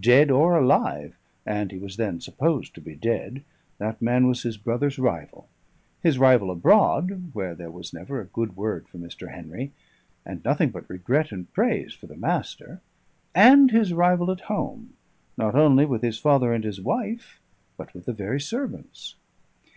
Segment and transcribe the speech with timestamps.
[0.00, 1.16] Dead or alive
[1.46, 3.44] (and he was then supposed to be dead)
[3.78, 5.48] that man was his brother's rival:
[6.02, 9.32] his rival abroad, where there was never a good word for Mr.
[9.32, 9.70] Henry,
[10.26, 12.80] and nothing but regret and praise for the Master;
[13.36, 14.94] and his rival at home,
[15.36, 17.40] not only with his father and his wife,
[17.76, 19.14] but with the very servants.